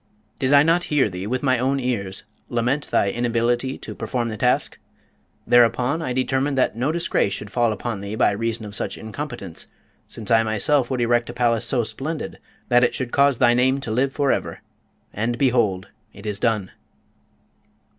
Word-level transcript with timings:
"Did 0.39 0.51
I 0.51 0.63
not 0.63 0.85
hear 0.85 1.11
thee 1.11 1.27
with 1.27 1.43
my 1.43 1.59
own 1.59 1.79
ears 1.79 2.23
lament 2.49 2.89
thy 2.89 3.11
inability 3.11 3.77
to 3.77 3.93
perform 3.93 4.29
the 4.29 4.35
task? 4.37 4.79
Thereupon, 5.45 6.01
I 6.01 6.11
determined 6.11 6.57
that 6.57 6.75
no 6.75 6.91
disgrace 6.91 7.33
should 7.33 7.51
fall 7.51 7.71
upon 7.71 8.01
thee 8.01 8.15
by 8.15 8.31
reason 8.31 8.65
of 8.65 8.73
such 8.73 8.97
incompetence, 8.97 9.67
since 10.07 10.31
I 10.31 10.41
myself 10.41 10.89
would 10.89 11.01
erect 11.01 11.29
a 11.29 11.33
palace 11.33 11.65
so 11.65 11.83
splendid 11.83 12.39
that 12.67 12.83
it 12.83 12.95
should 12.95 13.11
cause 13.11 13.37
thy 13.37 13.53
name 13.53 13.79
to 13.81 13.91
live 13.91 14.11
for 14.11 14.31
ever. 14.31 14.61
And, 15.13 15.37
behold, 15.37 15.89
it 16.13 16.25
is 16.25 16.39
done." 16.39 16.71